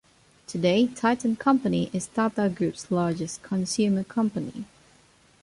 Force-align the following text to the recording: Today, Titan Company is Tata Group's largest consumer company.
Today, 0.47 0.87
Titan 0.87 1.35
Company 1.35 1.91
is 1.93 2.07
Tata 2.07 2.49
Group's 2.49 2.89
largest 2.89 3.43
consumer 3.43 4.03
company. 4.03 4.65